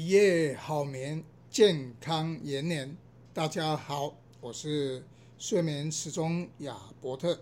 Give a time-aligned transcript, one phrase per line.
[0.00, 2.96] 一夜好眠，健康延年。
[3.34, 5.04] 大家好，我是
[5.36, 7.38] 睡眠时钟亚伯特。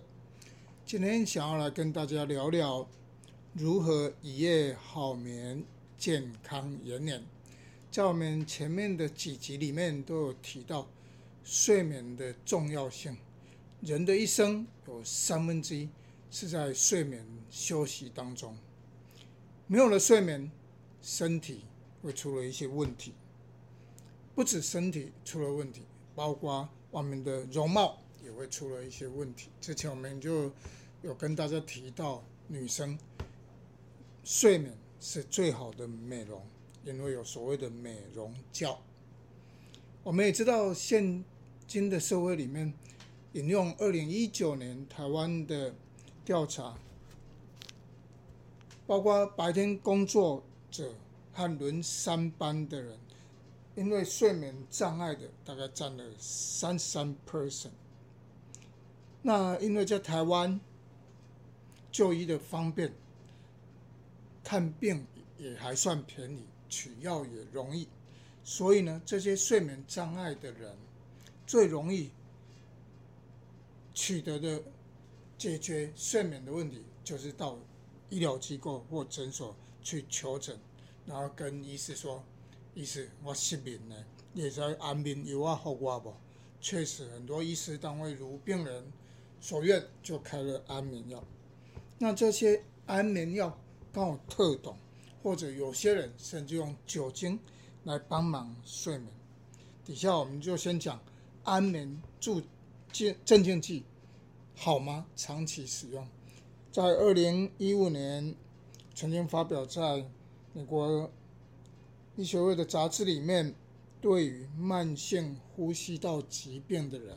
[0.84, 2.88] 今天想要来跟大家聊聊
[3.52, 5.62] 如何一夜好眠，
[5.96, 7.22] 健康延年。
[7.92, 10.88] 在我们前面的几集里面都有提到
[11.44, 13.16] 睡眠的重要性。
[13.82, 15.88] 人的一生有三分之一
[16.28, 18.58] 是在睡眠休息当中，
[19.68, 20.50] 没有了睡眠，
[21.00, 21.60] 身体。
[22.02, 23.12] 会出了一些问题，
[24.34, 25.82] 不止身体出了问题，
[26.14, 29.48] 包括我们的容貌也会出了一些问题。
[29.60, 30.52] 之前我们就
[31.02, 32.96] 有跟大家提到，女生
[34.22, 36.40] 睡眠是最好的美容，
[36.84, 38.78] 因为有所谓的美容觉。
[40.04, 41.24] 我们也知道，现
[41.66, 42.72] 今的社会里面，
[43.32, 45.74] 引用二零一九年台湾的
[46.24, 46.78] 调查，
[48.86, 50.94] 包括白天工作者。
[51.38, 52.98] 和轮三班的人，
[53.76, 57.70] 因为睡眠障碍的大概占了三三 percent。
[59.22, 60.60] 那因为在台湾
[61.92, 62.92] 就医的方便，
[64.42, 65.06] 看病
[65.38, 67.86] 也还算便宜，取药也容易，
[68.42, 70.76] 所以呢，这些睡眠障碍的人
[71.46, 72.10] 最容易
[73.94, 74.60] 取得的
[75.36, 77.56] 解决睡眠的问题，就是到
[78.10, 80.58] 医疗机构或诊所去求诊。
[81.08, 82.22] 然后跟医师说
[82.76, 83.96] ：“医师，我失眠了，
[84.34, 86.12] 你在安眠药啊，好我不？”
[86.60, 88.92] 确实，很多医师单位如病人
[89.40, 91.24] 所愿，就开了安眠药。
[91.96, 93.58] 那这些安眠药
[93.90, 94.76] 刚好特懂，
[95.22, 97.40] 或者有些人甚至用酒精
[97.84, 99.08] 来帮忙睡眠。
[99.86, 101.00] 底下我们就先讲
[101.42, 102.42] 安眠助
[102.92, 103.82] 镇镇静剂
[104.54, 105.06] 好吗？
[105.16, 106.06] 长期使用，
[106.70, 108.34] 在二零一五年
[108.94, 110.06] 曾经发表在。
[110.52, 111.10] 美国
[112.16, 113.54] 医学会的杂志里面，
[114.00, 117.16] 对于慢性呼吸道疾病的人，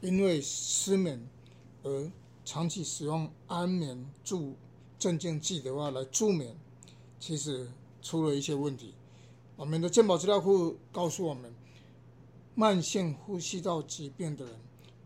[0.00, 1.20] 因为失眠
[1.82, 2.10] 而
[2.44, 4.54] 长期使用安眠助
[4.98, 6.56] 镇静剂的话来助眠，
[7.18, 7.68] 其实
[8.00, 8.94] 出了一些问题。
[9.56, 11.52] 我们的健保资料库告诉我们，
[12.54, 14.54] 慢性呼吸道疾病的人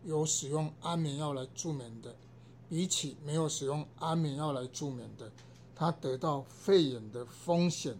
[0.05, 2.15] 有使用安眠药来助眠的，
[2.69, 5.31] 比起没有使用安眠药来助眠的。
[5.81, 7.97] 他得到肺炎的风险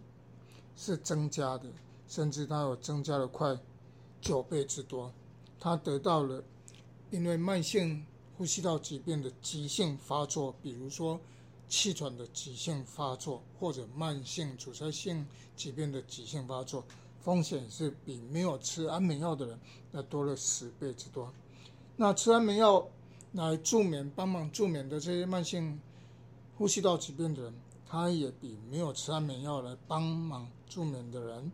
[0.76, 1.68] 是增加的，
[2.06, 3.58] 甚至他有增加了快
[4.20, 5.12] 九倍之多。
[5.58, 6.40] 他得到了
[7.10, 8.06] 因为慢性
[8.38, 11.20] 呼吸道疾病的急性发作，比如说
[11.68, 15.26] 气喘的急性发作，或者慢性阻塞性
[15.56, 16.84] 疾病的急性发作，
[17.20, 19.58] 风险是比没有吃安眠药的人
[19.90, 21.34] 那多了十倍之多。
[21.96, 22.88] 那吃安眠药
[23.32, 25.80] 来助眠、帮忙助眠的这些慢性
[26.56, 27.52] 呼吸道疾病的人。
[27.92, 31.52] 他也比没有吃安眠药来帮忙助眠的人，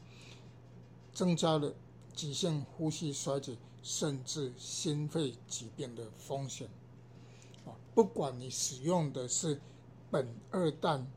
[1.13, 1.75] 增加了
[2.15, 6.69] 急性呼吸衰竭，甚至心肺疾病的风险。
[7.67, 9.61] 啊，不管你使用的是
[10.13, 11.11] 苯二氮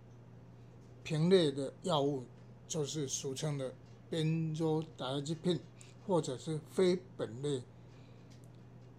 [1.04, 2.24] 平类的药物，
[2.68, 3.76] 就是俗称的
[4.10, 5.60] benzo 打鸡片
[6.08, 7.62] 或者是非苯类、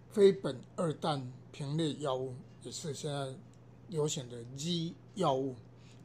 [0.09, 3.35] 非苯二氮平类药物，也是现在
[3.89, 5.57] 流行的 Z 药物。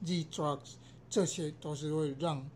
[0.04, 0.74] Z-drugs，
[1.10, 2.48] 这些都是会让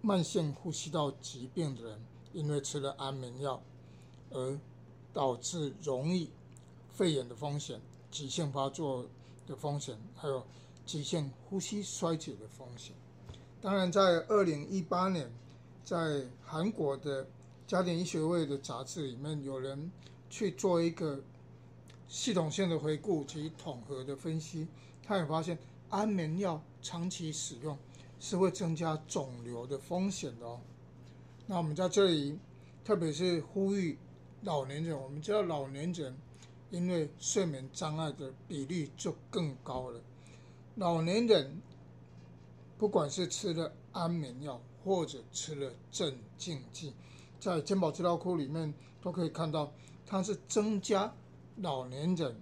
[0.00, 2.00] 慢性呼吸道疾病的人，
[2.32, 3.62] 因为吃了安眠药，
[4.30, 4.58] 而
[5.12, 6.30] 导致容易
[6.90, 9.06] 肺炎的风险、急性发作
[9.46, 10.44] 的风险，还有
[10.84, 12.94] 急性呼吸衰竭的风险。
[13.62, 15.30] 当然，在二零一八年，
[15.84, 17.26] 在韩国的
[17.66, 19.90] 家庭医学会的杂志里面，有人
[20.28, 21.22] 去做一个
[22.08, 24.66] 系统性的回顾及统合的分析，
[25.02, 25.56] 他也发现。
[25.94, 27.78] 安眠药长期使用
[28.18, 30.60] 是会增加肿瘤的风险的哦。
[31.46, 32.36] 那我们在这里，
[32.84, 33.96] 特别是呼吁
[34.42, 36.12] 老年人，我们知道老年人
[36.70, 40.00] 因为睡眠障碍的比例就更高了。
[40.74, 41.62] 老年人
[42.76, 46.92] 不管是吃了安眠药或者吃了镇静剂，
[47.38, 49.72] 在健保资料库里面都可以看到，
[50.04, 51.14] 它是增加
[51.58, 52.34] 老年人。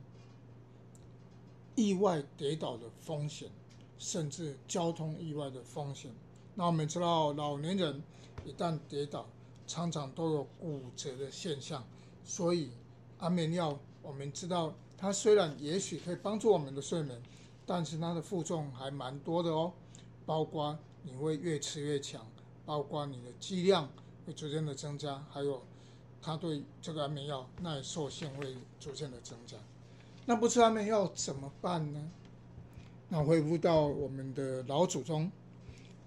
[1.75, 3.51] 意外跌倒的风险，
[3.99, 6.11] 甚至交通意外的风险。
[6.55, 8.03] 那我们知道，老年人
[8.45, 9.27] 一旦跌倒，
[9.67, 11.83] 常常都有骨折的现象。
[12.25, 12.71] 所以，
[13.19, 17.21] 安眠药我们知道，它虽然也许可以帮助我们的睡眠，
[17.65, 19.73] 但是它的负重还蛮多的哦。
[20.25, 22.25] 包括你会越吃越强，
[22.65, 23.89] 包括你的剂量
[24.27, 25.63] 会逐渐的增加，还有
[26.21, 29.57] 它对这个安眠药耐受性会逐渐的增加。
[30.25, 32.11] 那不吃安眠药怎么办呢？
[33.09, 35.31] 那恢复到我们的老祖宗，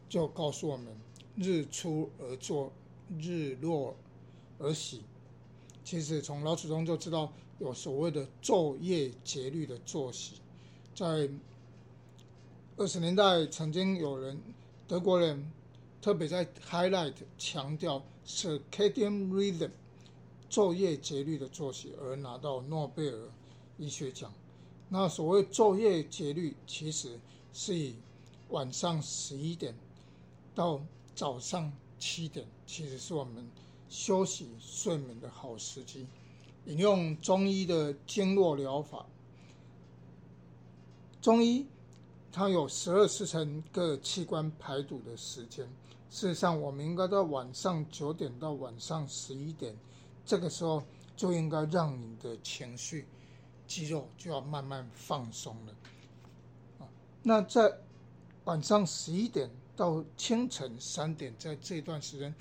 [0.08, 0.88] 就告诉我们：
[1.36, 2.72] 日出而作，
[3.20, 3.96] 日落
[4.58, 5.02] 而息。
[5.84, 10.36] 其实从老祖宗就知道有所谓的昼夜节律的作息。
[10.96, 11.30] 在
[12.78, 14.40] 二十年代，曾经有人
[14.88, 15.52] 德国人
[16.02, 19.72] 特别在 highlight 强调 circadian rhythm
[20.50, 23.30] 昼夜节律的作息，而拿到诺贝尔
[23.78, 24.32] 医学奖。
[24.90, 27.20] 那所谓昼夜节律，其实
[27.52, 27.96] 是以
[28.50, 29.76] 晚上十一点
[30.54, 30.80] 到
[31.16, 33.50] 早上七点，其实是我们
[33.90, 36.06] 休息睡眠的好时机。
[36.66, 39.06] 引用中医的经络疗法，
[41.22, 41.66] 中医
[42.32, 45.68] 它有十二时辰各器官排毒的时间。
[46.10, 49.76] 事实上，我们应该在晚上九点到晚上十一点，
[50.26, 50.82] 这个时候
[51.16, 53.06] 就应该让你的情绪。
[53.68, 55.76] 肌肉就要慢慢放松了，
[56.80, 56.88] 啊，
[57.24, 57.80] 那在
[58.46, 62.34] 晚上十一点到清晨三点，在这段时间，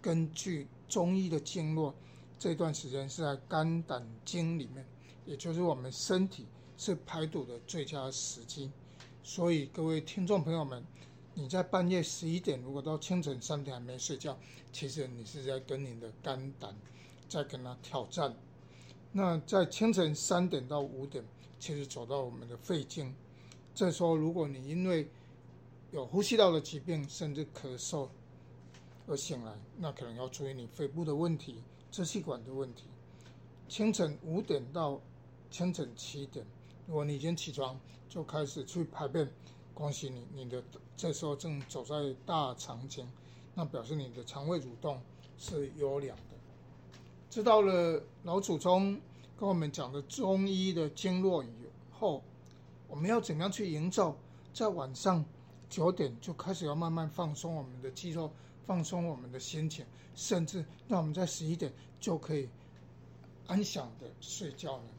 [0.00, 1.94] 根据中医的经络，
[2.38, 4.84] 这段时间是在肝胆经里面，
[5.24, 6.46] 也就是我们身体
[6.76, 8.70] 是排毒的最佳时机。
[9.22, 10.84] 所以各位听众朋友们，
[11.34, 14.36] 你在半夜十一点，如果到清晨三点还没睡觉，
[14.72, 16.74] 其实你是在跟你的肝胆
[17.28, 18.34] 在跟他挑战。
[19.12, 21.22] 那在清晨三点到五点，
[21.58, 23.14] 其实走到我们的肺经，
[23.74, 25.06] 这时候如果你因为
[25.90, 28.08] 有呼吸道的疾病，甚至咳嗽
[29.06, 32.84] 而醒来，那可能要注意你肺部的问题、支气管的问题。
[33.68, 34.98] 清晨五点到
[35.50, 36.46] 清晨七点，
[36.86, 37.78] 如果你已经起床
[38.08, 39.30] 就开始去排便，
[39.74, 40.64] 恭喜你，你的
[40.96, 43.06] 这时候正走在大肠经，
[43.54, 45.02] 那表示你的肠胃蠕动
[45.36, 46.22] 是优良的。
[47.32, 49.00] 知道了老祖宗
[49.38, 51.48] 跟我们讲的中医的经络以
[51.90, 52.22] 后，
[52.86, 54.14] 我们要怎样去营造
[54.52, 55.24] 在晚上
[55.70, 58.30] 九点就开始要慢慢放松我们的肌肉，
[58.66, 59.82] 放松我们的心情，
[60.14, 62.50] 甚至让我们在十一点就可以
[63.46, 64.90] 安详的睡觉呢？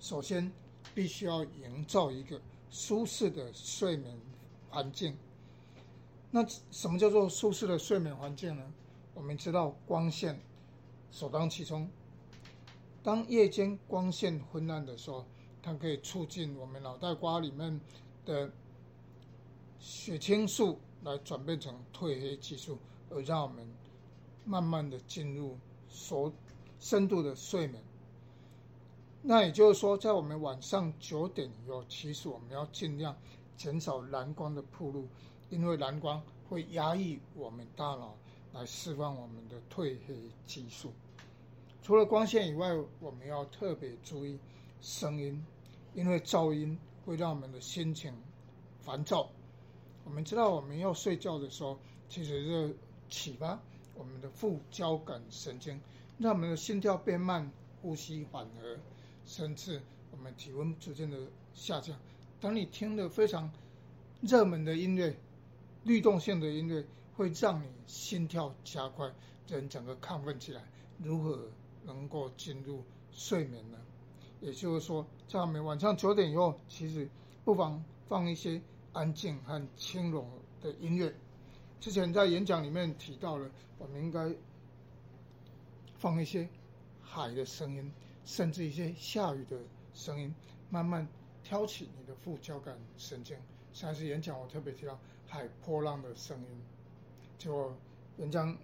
[0.00, 0.50] 首先，
[0.92, 4.18] 必须要营造一个舒适的睡眠
[4.70, 5.16] 环境。
[6.32, 8.72] 那什么叫做舒适的睡眠环境呢？
[9.14, 10.36] 我们知道光线。
[11.10, 11.88] 首当其冲，
[13.02, 15.24] 当夜间光线昏暗的时候，
[15.62, 17.80] 它可以促进我们脑袋瓜里面
[18.24, 18.50] 的
[19.78, 22.78] 血清素来转变成褪黑激素，
[23.10, 23.66] 而让我们
[24.44, 25.56] 慢慢的进入
[25.88, 26.32] 熟
[26.78, 27.82] 深度的睡眠。
[29.22, 33.16] 那也就是说，在我们晚上九点以后，其实我们要尽量
[33.56, 35.08] 减少蓝光的铺路，
[35.50, 38.14] 因为蓝光会压抑我们大脑。
[38.56, 40.16] 来释放我们的褪黑
[40.46, 40.90] 激素。
[41.82, 44.38] 除了光线以外，我们要特别注意
[44.80, 45.44] 声音，
[45.94, 48.14] 因为噪音会让我们的心情
[48.80, 49.28] 烦躁。
[50.04, 52.76] 我们知道，我们要睡觉的时候，其实是
[53.10, 53.60] 启发
[53.94, 55.78] 我们的副交感神经，
[56.16, 58.78] 让我们的心跳变慢，呼吸缓和，
[59.26, 61.18] 甚至我们体温逐渐的
[61.52, 61.94] 下降。
[62.40, 63.50] 当你听了非常
[64.22, 65.14] 热门的音乐，
[65.84, 66.82] 律动性的音乐。
[67.16, 69.10] 会让你心跳加快，
[69.48, 70.62] 人整个亢奋起来。
[70.98, 71.48] 如何
[71.84, 73.78] 能够进入睡眠呢？
[74.40, 77.08] 也就是说，在我们晚上九点以后，其实
[77.44, 78.60] 不妨放一些
[78.92, 80.26] 安静和轻柔
[80.60, 81.14] 的音乐。
[81.80, 84.34] 之前在演讲里面提到了，我们应该
[85.96, 86.48] 放一些
[87.02, 87.92] 海的声音，
[88.24, 89.58] 甚至一些下雨的
[89.94, 90.34] 声音，
[90.68, 91.08] 慢慢
[91.42, 93.36] 挑起你的副交感神经。
[93.72, 96.75] 上次演讲我特别提到海波浪的声音。
[97.38, 97.72] 就
[98.16, 98.56] 人家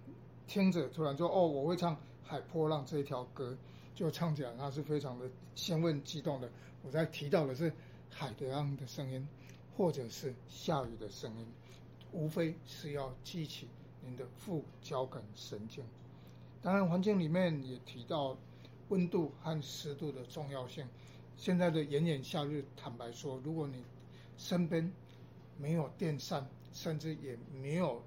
[0.47, 3.57] 听着突然说：“哦，我会唱《海波浪》这一条歌。”
[3.95, 6.49] 就唱起来，他是非常的兴奋激动的。
[6.81, 7.71] 我在提到的是
[8.09, 9.27] 海的浪的声音，
[9.77, 11.45] 或者是下雨的声音，
[12.11, 13.67] 无非是要激起
[14.01, 15.83] 您的副交感神经。
[16.63, 18.35] 当然，环境里面也提到
[18.89, 20.87] 温度和湿度的重要性。
[21.37, 23.83] 现在的炎炎夏日，坦白说，如果你
[24.37, 24.91] 身边
[25.59, 28.01] 没有电扇，甚至也没有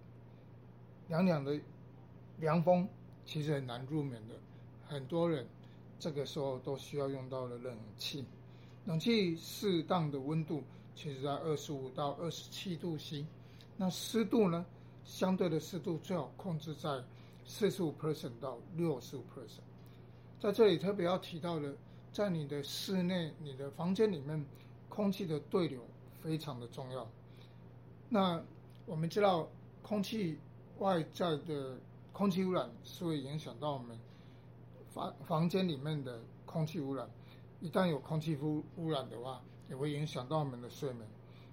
[1.08, 1.58] 凉凉的
[2.38, 2.88] 凉风
[3.24, 4.34] 其实很难入眠的，
[4.88, 5.46] 很多人
[5.98, 8.24] 这个时候都需要用到了冷气。
[8.86, 10.62] 冷气适当的温度
[10.94, 13.24] 其实在二十五到二十七度 C，
[13.76, 14.64] 那湿度呢？
[15.04, 17.00] 相对的湿度最好控制在
[17.46, 19.60] 四十五 percent 到六十五 percent。
[20.40, 21.72] 在这里特别要提到的，
[22.12, 24.44] 在你的室内、你的房间里面，
[24.88, 25.80] 空气的对流
[26.20, 27.08] 非常的重要。
[28.08, 28.42] 那
[28.84, 29.48] 我们知道
[29.82, 30.36] 空气。
[30.78, 31.78] 外在的
[32.12, 33.98] 空气污染是会影响到我们
[34.90, 37.08] 房房间里面的空气污染，
[37.60, 41.06] 一旦有空气污污染的话，也会影响到我们的睡眠。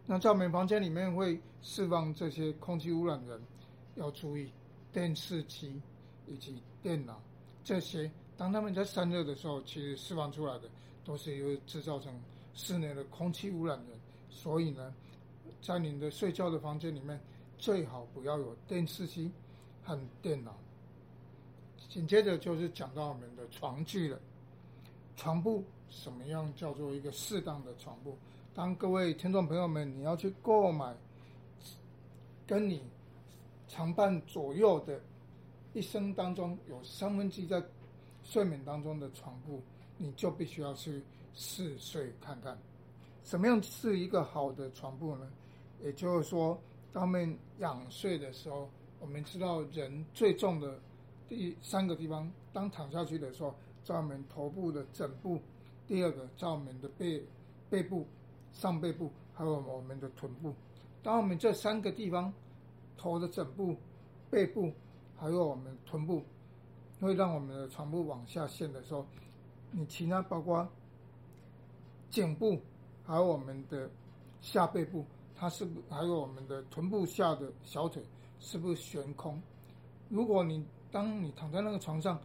[0.06, 3.40] 那在我们房间里面会释放这些空气污染源，
[3.96, 4.52] 要注意
[4.92, 5.82] 电视机
[6.28, 7.22] 以及电脑
[7.64, 10.70] 这些，当他们在散热的时候，其实释放出来的
[11.06, 12.14] 都是由制造成
[12.54, 13.98] 室内的空气污染源。
[14.30, 14.94] 所以呢，
[15.62, 17.20] 在你的睡觉的房间里面，
[17.64, 19.32] 最好不要有电视机
[19.86, 20.54] 和电脑。
[21.88, 24.20] 紧接着就是讲到我们的床具了，
[25.16, 28.18] 床铺什么样叫做一个适当的床铺？
[28.54, 30.94] 当各位听众朋友们，你要去购买
[32.46, 32.84] 跟你
[33.70, 35.00] 常伴左右的
[35.72, 37.64] 一生当中有三分之一在
[38.26, 39.62] 睡眠当中的床铺，
[39.98, 41.02] 你就必须要去
[41.34, 42.58] 试睡看看，
[43.24, 45.32] 什么样是一个好的床铺呢？
[45.82, 46.60] 也就是说，
[46.94, 48.70] 当我们仰睡的时候，
[49.02, 50.80] 我们知道人最重的
[51.28, 55.38] 第三个地方，当躺下去的时候，在我们头部的枕部；
[55.86, 57.22] 第二个，在我们的背
[57.70, 58.06] 背部。
[58.54, 60.54] 上背部还有我们的臀部，
[61.02, 62.32] 当我们这三个地方，
[62.96, 63.76] 头的枕部、
[64.30, 64.72] 背部
[65.18, 66.22] 还有我们臀部，
[67.02, 69.08] 会让我们的床铺往下陷的时候，
[69.72, 70.70] 你其他包括
[72.12, 72.60] 颈部，
[73.04, 73.90] 还有我们的
[74.40, 75.04] 下背部，
[75.44, 78.02] 它是不还有我们的臀部下的小腿
[78.40, 79.42] 是不是悬空？
[80.08, 82.18] 如果你当你躺在那个床上，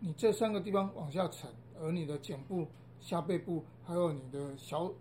[0.00, 2.66] 你这三个地方往下沉，而你的颈部、
[2.98, 4.92] 下背部还有你的小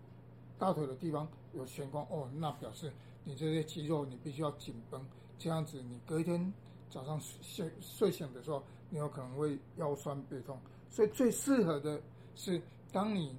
[0.60, 2.94] 大腿的地方有悬空哦，那表示
[3.24, 5.04] 你这些肌肉你必须要紧绷，
[5.40, 6.54] 这样子你隔一天
[6.92, 10.56] 早上睡睡醒的时候，你有可能会腰酸背痛。
[10.92, 12.00] 所以最适合的
[12.36, 13.36] 是，当你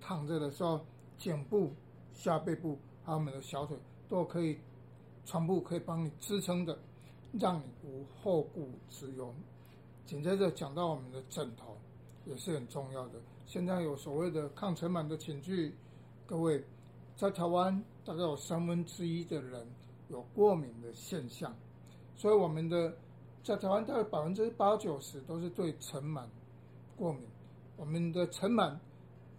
[0.00, 0.80] 躺着的时候，
[1.18, 1.70] 颈部、
[2.14, 3.76] 下背部还有我们的小腿
[4.08, 4.58] 都可以，
[5.24, 6.78] 全部可以帮你支撑的，
[7.38, 9.32] 让你无后顾之忧。
[10.06, 11.76] 紧接着讲到我们的枕头
[12.24, 15.74] 也是很重要的，现在有所谓的抗尘螨的寝具。
[16.26, 16.64] 各位，
[17.16, 19.66] 在台湾大概有三分之一的人
[20.08, 21.54] 有过敏的现象，
[22.16, 22.96] 所以我们的
[23.42, 26.24] 在台湾大概百分之八九十都是对尘螨
[26.96, 27.22] 过敏。
[27.76, 28.74] 我们的尘螨，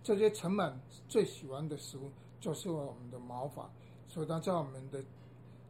[0.03, 0.72] 这些尘螨
[1.07, 2.12] 最喜欢的食物
[2.45, 3.67] 就是我们的毛发，
[4.07, 5.03] 所以它在我们的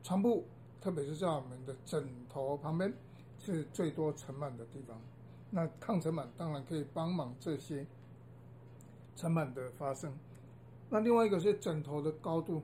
[0.04, 0.44] 床铺，
[0.82, 2.94] 特别是在我们的枕头旁边
[3.40, 5.00] 是最多尘螨的地方。
[5.50, 7.88] 那抗尘螨当然可以帮忙这些
[9.16, 10.14] 尘螨的发生。
[10.90, 12.62] 那另外一个是枕头的高度，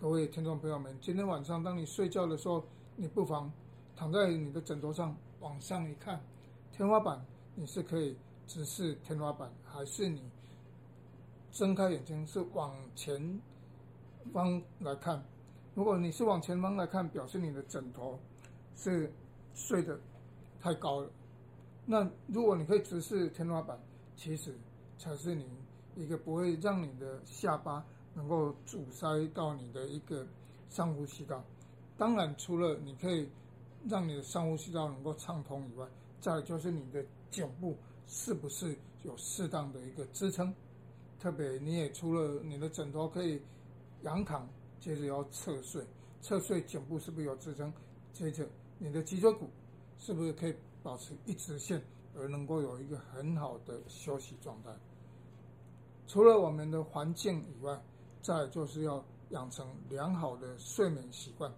[0.00, 2.64] 各位听众朋友们，今天晚上当你睡觉的时候，
[2.96, 3.52] 你不妨
[3.94, 6.18] 躺在你的枕头上，往上一看，
[6.72, 7.22] 天花板
[7.54, 10.22] 你是可以直视天花板，还是你
[11.52, 13.38] 睁开眼睛是往前
[14.32, 15.22] 方来看？
[15.74, 18.18] 如果你是往前方来看，表示你的枕头
[18.76, 19.12] 是
[19.54, 19.98] 睡得
[20.60, 21.10] 太高了。
[21.86, 23.78] 那如果你可以直视天花板，
[24.16, 24.54] 其实
[24.98, 25.46] 才是你。
[25.96, 27.84] 一个不会让你的下巴
[28.14, 30.26] 能够阻塞到你的一个
[30.70, 31.44] 上呼吸道。
[31.98, 33.28] 当然，除了你可以
[33.88, 35.86] 让你的上呼吸道能够畅通以外，
[36.20, 40.54] 再就是你的颈部是不是有适当的一个支撑。
[41.18, 43.42] 特别你也除了你的枕头可以
[44.02, 44.48] 仰躺，
[44.80, 45.84] 接着要侧睡，
[46.20, 47.72] 侧睡颈部是不是有支撑？
[48.12, 49.48] 接着你的脊椎骨
[49.98, 51.82] 是不是可以保持一直线，
[52.16, 54.70] 而能够有一个很好的休息状态？
[56.06, 57.80] 除了我们的环境以外，
[58.22, 61.52] 再就是要养成良好的睡眠习惯。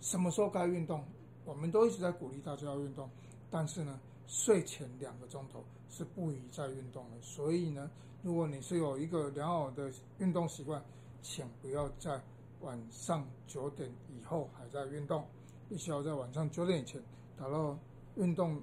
[0.00, 1.04] 什么时候该运动？
[1.44, 3.08] 我们都一直在鼓励大家要运动，
[3.50, 7.20] 但是呢，睡前两个钟头是不宜再运动的。
[7.20, 7.90] 所以呢，
[8.22, 10.82] 如果你是有一个良好的运动习惯，
[11.22, 12.20] 请不要在
[12.60, 15.26] 晚上九点以后还在运动，
[15.68, 17.02] 必须要在晚上九点以前
[17.36, 17.78] 达到
[18.16, 18.60] 运动，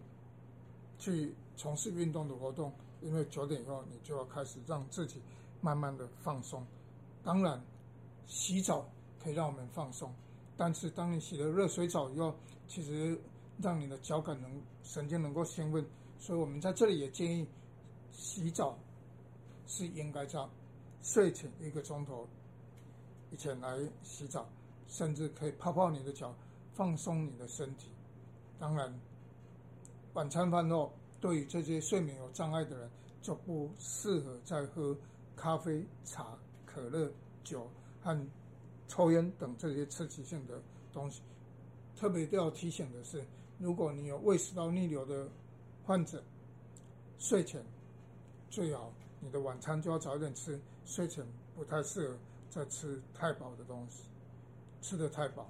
[0.97, 2.71] 去从事运动的活动。
[3.01, 5.21] 因为九点以后，你就要开始让自己
[5.59, 6.65] 慢慢的放松。
[7.21, 7.61] 当然，
[8.25, 8.89] 洗澡
[9.21, 10.09] 可以让我们放松，
[10.55, 12.33] 但是当你洗了热水澡以后，
[12.65, 13.19] 其实
[13.61, 15.85] 让你的脚感能神经能够兴奋。
[16.19, 17.47] 所以我们在这里也建议，
[18.11, 18.77] 洗澡
[19.67, 20.47] 是应该在
[21.01, 22.27] 睡前一个钟头
[23.31, 24.47] 以前来洗澡，
[24.87, 26.33] 甚至可以泡泡你的脚，
[26.73, 27.89] 放松你的身体。
[28.59, 28.93] 当然，
[30.13, 30.91] 晚餐饭后。
[31.21, 32.91] 对于这些睡眠有障碍的人，
[33.21, 34.93] 就不适合再喝
[35.37, 37.09] 咖啡、茶、可乐、
[37.45, 37.65] 酒
[38.01, 38.27] 和
[38.89, 41.21] 抽烟等这些刺激性的东西。
[41.95, 43.25] 特别都要提醒的是，
[43.63, 45.25] 如果你有胃食道逆流的
[45.85, 46.21] 患者，
[47.17, 47.63] 睡前
[48.49, 48.91] 最好
[49.21, 52.17] 你的晚餐就要早点吃，睡前不太适合
[52.49, 54.03] 再吃太饱的东西，
[54.81, 55.49] 吃得太饱，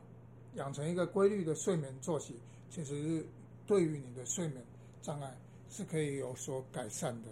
[0.53, 2.39] 养成一个规律的睡眠作息，
[2.70, 3.25] 其实是
[3.65, 4.63] 对于你的睡眠
[5.01, 5.36] 障碍。
[5.70, 7.29] 是可以有所改善的。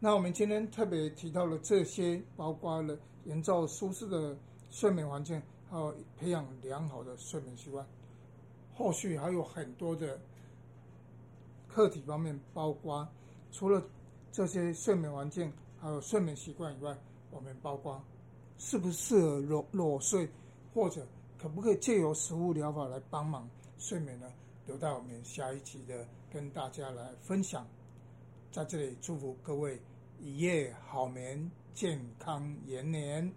[0.00, 2.94] 那我们今天特别提到了这些，包括了
[3.24, 4.36] 营造舒适的
[4.68, 7.86] 睡眠环境，还有培养良好的睡眠习惯。
[8.80, 10.18] 后续还有很多的
[11.68, 13.06] 课题方面，包括
[13.52, 13.82] 除了
[14.32, 16.96] 这些睡眠环境还有睡眠习惯以外，
[17.30, 18.02] 我们包括
[18.56, 20.26] 适不适合裸裸睡，
[20.72, 21.06] 或者
[21.38, 23.46] 可不可以借由食物疗法来帮忙
[23.76, 24.26] 睡眠呢？
[24.66, 27.66] 留到我们下一期的跟大家来分享。
[28.50, 29.78] 在这里祝福各位
[30.18, 33.30] 一夜好眠，健康延年。